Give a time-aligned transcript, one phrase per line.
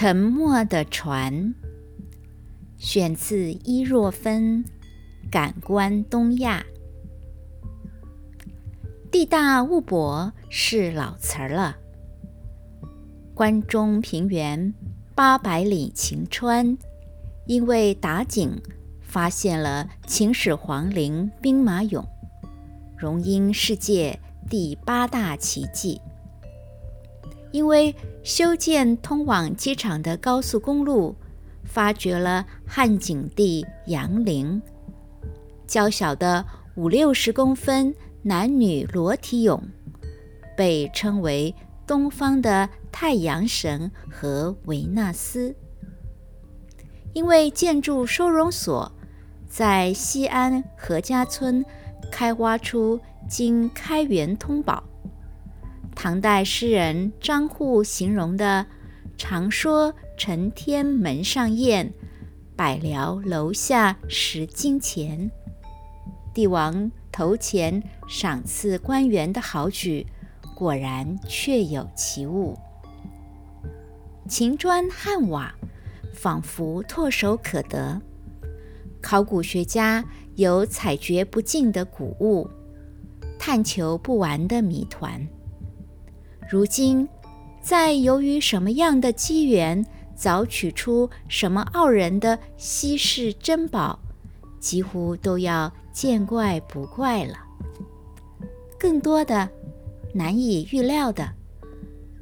[0.00, 1.56] 沉默的船，
[2.76, 4.64] 选自伊若芬
[5.28, 6.64] 《感官东亚》。
[9.10, 11.76] 地大物博是老词儿了。
[13.34, 14.72] 关中平原
[15.16, 16.78] 八百里晴川，
[17.48, 18.56] 因为打井
[19.00, 22.06] 发现了秦始皇陵兵马俑，
[22.96, 26.00] 荣膺世界第八大奇迹。
[27.58, 31.16] 因为修建通往机场的高速公路，
[31.64, 34.62] 发掘了汉景帝杨陵，
[35.66, 37.92] 娇小的五六十公分
[38.22, 39.60] 男女裸体俑，
[40.56, 41.52] 被称为
[41.84, 45.52] 东方的太阳神和维纳斯。
[47.12, 48.92] 因为建筑收容所
[49.48, 51.64] 在西安何家村
[52.08, 54.84] 开挖出经开元通宝。
[56.00, 58.64] 唐代诗人张祜形容的
[59.18, 61.92] “常说承天门上燕，
[62.54, 65.28] 百僚楼下拾金钱”，
[66.32, 70.06] 帝王头前赏赐官员的好举，
[70.54, 72.56] 果然确有其物。
[74.28, 75.52] 秦砖汉瓦
[76.14, 78.00] 仿佛唾手可得，
[79.02, 80.04] 考古学家
[80.36, 82.48] 有采掘不尽的古物，
[83.36, 85.26] 探求不完的谜团。
[86.50, 87.06] 如今，
[87.60, 89.84] 在由于什么样的机缘，
[90.18, 93.98] 凿取出什么傲人的稀世珍宝，
[94.58, 97.34] 几乎都要见怪不怪了。
[98.78, 99.46] 更多的
[100.14, 101.30] 难以预料的、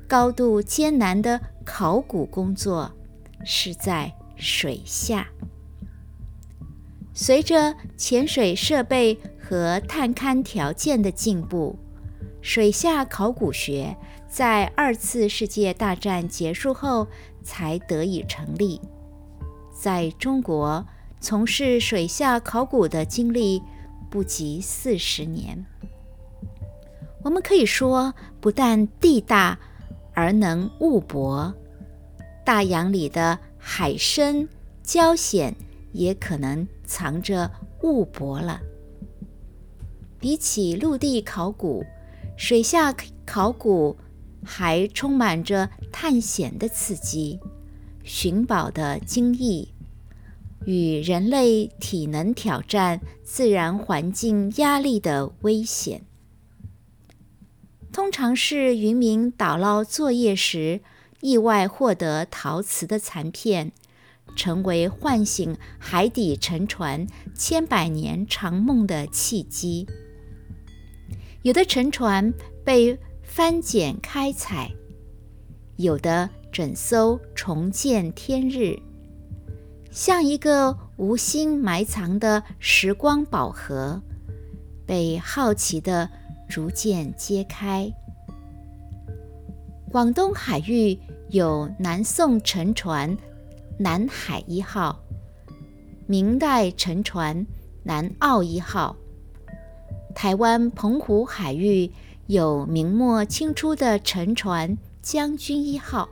[0.09, 2.91] 高度艰难的考古工作，
[3.45, 5.29] 是在水下。
[7.15, 11.79] 随着潜水设备和探勘条件的进步，
[12.43, 13.97] 水下考古学。
[14.29, 17.07] 在二次世界大战结束后
[17.43, 18.81] 才得以成立。
[19.73, 20.87] 在中国，
[21.21, 23.63] 从事水下考古的经历
[24.11, 25.65] 不及四十年。
[27.23, 29.59] 我们可以说，不但地大，
[30.15, 31.55] 而能物博。
[32.45, 34.49] 大洋里的海深
[34.85, 35.57] 礁险，
[35.93, 37.51] 也可能藏着
[37.83, 38.61] 物博了。
[40.19, 41.85] 比起陆地考古，
[42.37, 42.95] 水下
[43.25, 43.97] 考古。
[44.47, 47.41] 还充满着探险的刺激、
[48.05, 49.75] 寻宝的惊异
[50.65, 56.03] 与人类体能挑战自然环境压力的危险。
[57.93, 60.81] 通常是渔民打捞作业时
[61.21, 63.73] 意外获得陶瓷的残片，
[64.37, 69.87] 成为唤醒海底沉船千百年长梦的契机。
[71.43, 72.33] 有的沉船
[72.65, 72.99] 被。
[73.37, 74.73] 翻检开采，
[75.77, 78.81] 有的整艘重见天日，
[79.91, 84.01] 像一个无心埋藏的时光宝盒，
[84.87, 86.09] 被好奇的
[86.49, 87.93] 逐渐揭开。
[89.91, 90.99] 广东海域
[91.29, 93.15] 有南宋沉船
[93.79, 94.99] “南海一号”，
[96.09, 97.47] 明代沉船
[97.85, 98.97] “南澳一号”，
[100.17, 101.93] 台湾澎湖海域。
[102.27, 106.09] 有明末清初的沉船“将军一号”，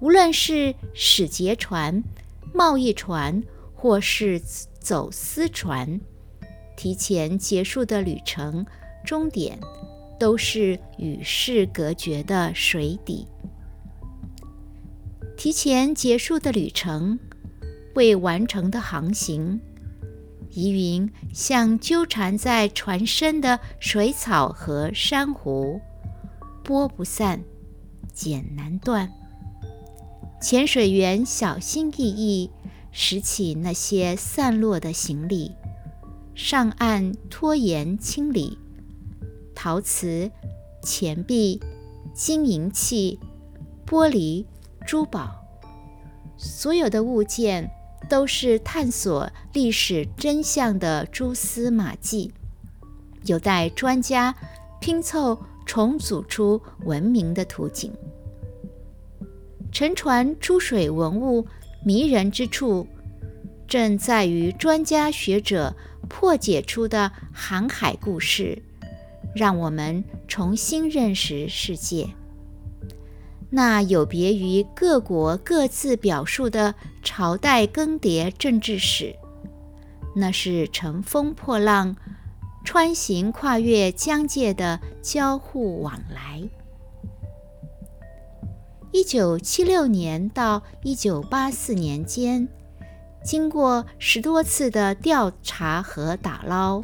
[0.00, 2.02] 无论是使节船、
[2.54, 3.42] 贸易船，
[3.74, 4.40] 或是
[4.78, 6.00] 走私船，
[6.76, 8.64] 提前结束的旅程
[9.04, 9.58] 终点
[10.18, 13.26] 都是与世隔绝的水底。
[15.36, 17.18] 提前结束的旅程，
[17.94, 19.60] 未完成的航行。
[20.52, 25.80] 疑云像纠缠在船身的水草和珊瑚，
[26.64, 27.42] 拨不散，
[28.12, 29.10] 剪难断。
[30.42, 32.50] 潜水员小心翼翼
[32.90, 35.52] 拾起那些散落的行李，
[36.34, 38.58] 上岸拖延清理。
[39.54, 40.30] 陶瓷、
[40.82, 41.60] 钱币、
[42.14, 43.20] 金银器、
[43.86, 44.46] 玻璃、
[44.86, 45.30] 珠宝，
[46.36, 47.70] 所有的物件。
[48.10, 52.32] 都是探索历史真相的蛛丝马迹，
[53.24, 54.34] 有待专家
[54.80, 57.92] 拼凑重组出文明的图景。
[59.70, 61.46] 沉船出水文物
[61.84, 62.84] 迷人之处，
[63.68, 65.72] 正在于专家学者
[66.08, 68.60] 破解出的航海故事，
[69.36, 72.08] 让我们重新认识世界。
[73.52, 79.16] 那有别于各国各自表述的朝代更迭政治史，
[80.14, 81.96] 那是乘风破浪、
[82.64, 86.42] 穿行跨越疆界的交互往来。
[88.92, 92.48] 一九七六年到一九八四年间，
[93.24, 96.82] 经过十多次的调查和打捞，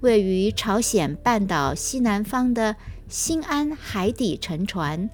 [0.00, 2.74] 位于朝鲜半岛西南方的
[3.08, 5.10] 新安海底沉船，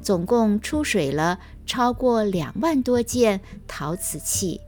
[0.00, 4.60] 总共出水了超过两万多件陶瓷器。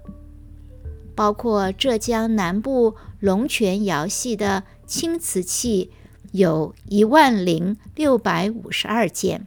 [1.14, 5.90] 包括浙江南部龙泉窑系的青瓷器
[6.32, 9.46] 有一万零六百五十二件，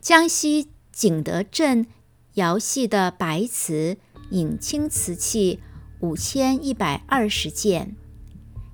[0.00, 1.86] 江西景德镇
[2.34, 3.98] 窑系的白瓷
[4.30, 5.60] 引青瓷器
[6.00, 7.94] 五千一百二十件，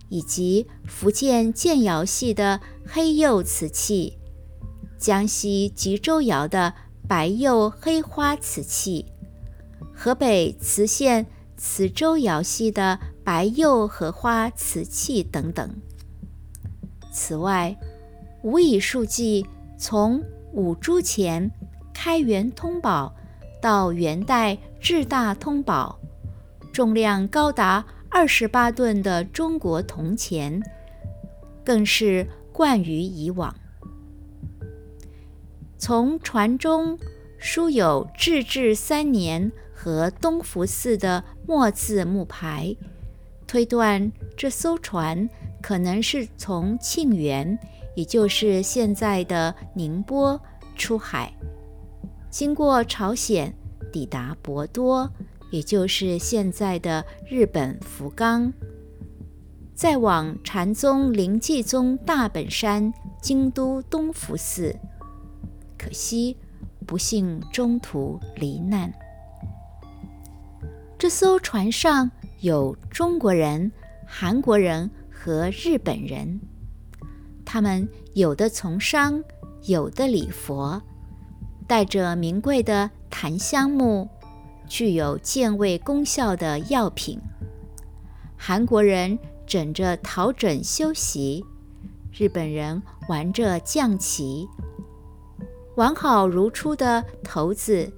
[0.08, 4.18] 以及福建建窑系的黑釉瓷器，
[5.02, 6.72] 江西吉州窑的
[7.08, 9.04] 白釉黑花瓷器。
[9.92, 11.26] 河北磁县
[11.56, 15.68] 磁州窑系的白釉荷花瓷器等等。
[17.10, 17.76] 此外，
[18.44, 19.44] 无以数计，
[19.76, 20.22] 从
[20.52, 21.50] 五铢钱
[21.92, 23.12] 开元通宝
[23.60, 25.98] 到元代至大通宝，
[26.72, 30.62] 重量高达二十八吨的中国铜钱，
[31.64, 33.52] 更是冠于以往。
[35.84, 36.96] 从船中
[37.38, 39.50] 书有“至治三年”。
[39.74, 42.76] 和东福寺的墨字木牌，
[43.48, 45.28] 推断这艘船
[45.60, 47.58] 可能是从庆元，
[47.96, 50.40] 也就是现在的宁波
[50.76, 51.34] 出海，
[52.30, 53.52] 经过朝鲜，
[53.92, 55.10] 抵达博多，
[55.50, 58.52] 也就是现在的日本福冈，
[59.74, 64.76] 再往禅宗灵济宗大本山京都东福寺，
[65.82, 66.36] 可惜
[66.86, 68.92] 不幸中途罹难。
[70.96, 72.08] 这艘船上
[72.38, 73.72] 有中国人、
[74.06, 76.40] 韩国人和日本人，
[77.44, 79.24] 他们有的从商，
[79.62, 80.80] 有的礼佛，
[81.66, 84.08] 带着名贵的檀香木，
[84.68, 87.20] 具有健胃功效的药品。
[88.36, 91.44] 韩国人枕着陶枕休息，
[92.12, 94.48] 日本人玩着将棋，
[95.76, 97.92] 完好如初的骰子，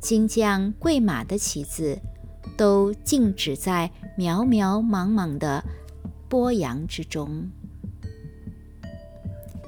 [0.00, 2.00] 金将贵马的旗子。
[2.56, 5.64] 都静止在渺渺茫茫的
[6.28, 7.50] 波洋之中。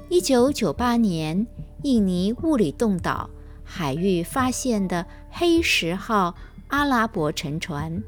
[0.07, 1.45] 一九九八年，
[1.83, 3.29] 印尼物理洞岛
[3.65, 6.35] 海域发现的黑石号
[6.67, 8.01] 阿拉伯沉船，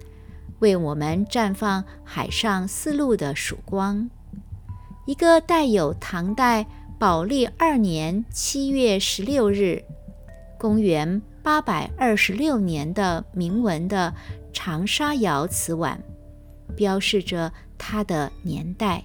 [0.60, 4.10] 为我们绽放海上丝路的曙光。
[5.06, 6.66] 一个带有唐代
[7.00, 9.82] 宝历二年七月十六日，
[10.58, 14.14] 公元八百二十六年的铭文的。
[14.52, 16.04] 长沙窑瓷碗
[16.76, 19.02] 标示着它的年代。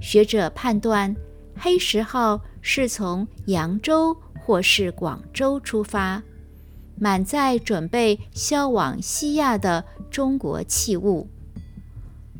[0.00, 1.14] 学者判断，
[1.54, 6.20] 黑石号是从扬州或是广州出发，
[6.98, 11.28] 满载准备销往西亚的中国器物，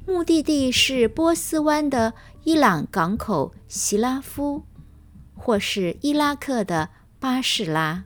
[0.06, 2.14] 目的地是波斯湾的
[2.44, 4.62] 伊朗港口希拉夫，
[5.34, 8.04] 或是伊拉克的巴士拉。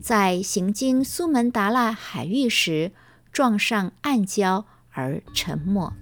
[0.00, 2.92] 在行经苏门答腊海域时，
[3.30, 5.92] 撞上暗礁而沉没。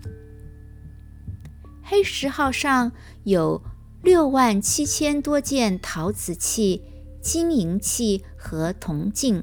[1.83, 2.93] 黑石号上
[3.25, 3.63] 有
[4.01, 6.85] 六万七千多件陶瓷器、
[7.21, 9.43] 金银器和铜镜，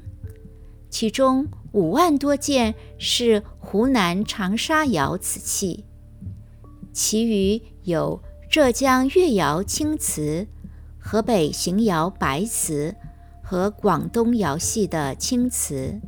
[0.92, 5.84] 其中五万多件是湖南长沙窑瓷器，
[6.92, 10.46] 其余有浙江越窑青瓷、
[11.00, 12.94] 河北邢窑白瓷。
[13.44, 16.00] 和广东窑系的青瓷，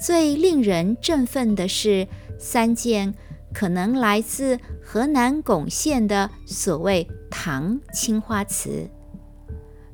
[0.00, 2.06] 最令人振奋的是
[2.38, 3.12] 三件
[3.52, 8.88] 可能来自河南巩县的所谓唐青花瓷，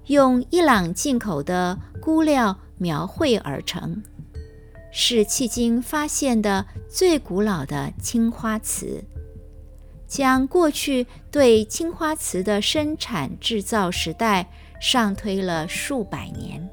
[0.09, 4.03] 用伊朗进口的钴料描绘而成，
[4.93, 9.05] 是迄今发现的最古老的青花瓷，
[10.07, 14.49] 将过去对青花瓷的生产制造时代。
[14.81, 16.69] 上推了数百年。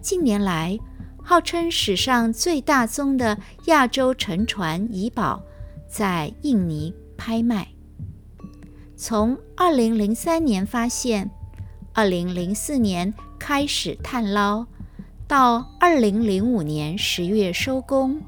[0.00, 0.78] 近年来，
[1.22, 5.42] 号称史上最大宗的亚洲沉船遗宝
[5.86, 7.68] 在印尼拍卖。
[8.96, 11.30] 从2003年发现
[11.92, 14.66] ，2004年开始探捞，
[15.26, 18.20] 到2005年十月收工，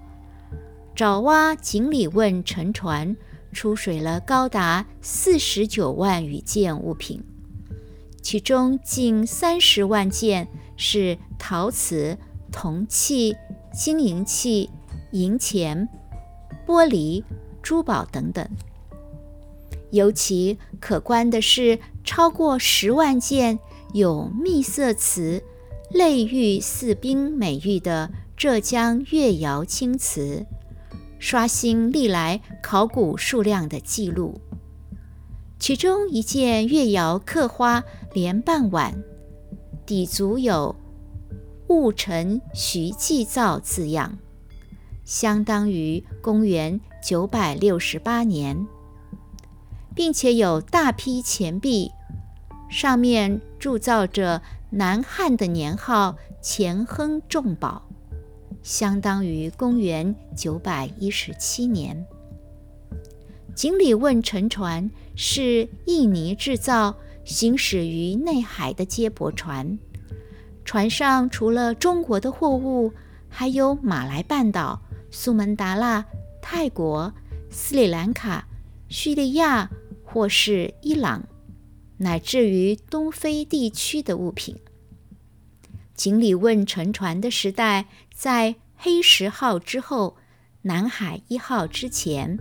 [0.95, 3.17] 爪哇井里问沉船
[3.53, 7.23] 出水了高达四十九万余件物品。
[8.23, 12.17] 其中近三十万件是陶瓷、
[12.53, 13.37] 铜器、
[13.73, 14.71] 金银器、
[15.13, 15.89] 银钱、
[16.67, 17.25] 玻璃、
[17.63, 18.49] 珠宝等等。
[19.91, 23.59] 尤其可观的是超过十万件
[23.93, 25.43] 有秘色瓷、
[25.91, 30.47] 类玉似冰美誉的浙江越窑青瓷，
[31.19, 34.41] 刷新历来考古数量的记录。
[35.59, 39.03] 其中一件越窑刻花莲瓣碗，
[39.85, 40.75] 底足有
[41.69, 44.19] “戊辰徐祭造”字样，
[45.05, 48.67] 相当于公元九百六十八年，
[49.95, 51.91] 并且有大批钱币，
[52.71, 57.83] 上面铸造着南汉的年号“钱亨重宝”，
[58.63, 62.07] 相当于公元九百一十七年。
[63.55, 69.79] 锦鲤问沉船是印尼制造、行驶于内海的接驳船。
[70.65, 72.93] 船上除了中国的货物，
[73.29, 76.05] 还有马来半岛、苏门答腊、
[76.41, 77.13] 泰国、
[77.51, 78.47] 斯里兰卡、
[78.89, 79.69] 叙利亚
[80.05, 81.23] 或是伊朗，
[82.01, 84.57] 乃至于东非地区的物品。
[85.95, 90.17] 锦鲤问沉船的时代，在黑石号之后，
[90.63, 92.39] 南海一号之前。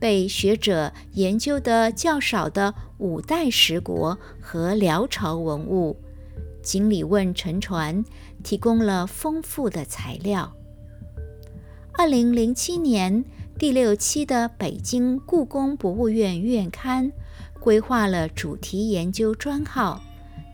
[0.00, 5.96] 被学者研究的较少的五代十国和辽朝文物，
[6.62, 8.04] 锦鲤问沉船
[8.44, 10.54] 提供了丰富的材料。
[11.94, 13.24] 二零零七年
[13.58, 17.10] 第六期的北京故宫博物院院刊
[17.60, 20.00] 规划了主题研究专号，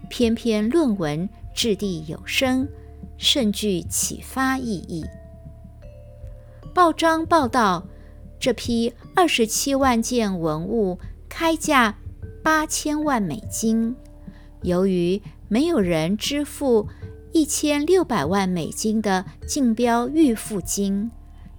[0.08, 2.68] 篇篇论文掷地有声，
[3.16, 5.04] 甚具启发意义。
[6.74, 7.86] 报章报道。
[8.36, 10.98] 这批二十七万件文物
[11.30, 11.96] 开价
[12.42, 13.96] 八千万美金，
[14.60, 16.86] 由于没有人支付
[17.32, 21.10] 一千六百万美金的竞标预付金，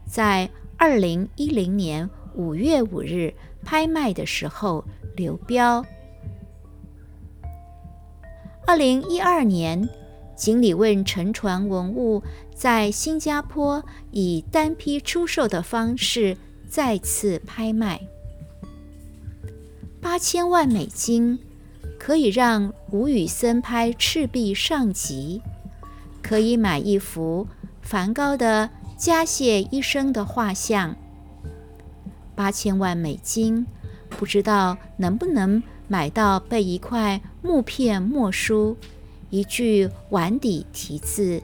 [0.05, 0.47] 在
[0.77, 3.33] 二零一零年五月五日
[3.63, 4.85] 拍卖的时候
[5.15, 5.85] 刘标。
[8.65, 9.87] 二零一二年，
[10.35, 16.37] 锦鲤问沉船文物在新加坡以单批出售的方式。
[16.67, 18.01] 再次拍卖
[20.01, 21.39] 八千万美金，
[21.97, 25.41] 可以让吴宇森拍《赤壁上集》，
[26.21, 27.47] 可以买一幅
[27.81, 30.97] 梵高的《加谢医生》的画像。
[32.35, 33.65] 八千万美金，
[34.17, 38.75] 不知道能不能买到被一块木片墨书、
[39.29, 41.41] 一句碗底题字、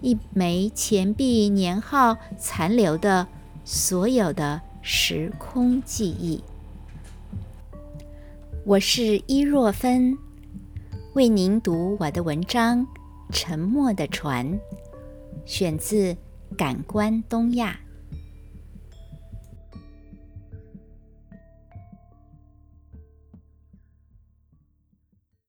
[0.00, 3.26] 一枚钱币年号残留的。
[3.66, 6.44] 所有的时空记忆。
[8.66, 10.18] 我是伊若芬，
[11.14, 12.80] 为您读我的文章
[13.32, 14.46] 《沉默的船》，
[15.46, 16.12] 选自
[16.58, 17.78] 《感官东亚》。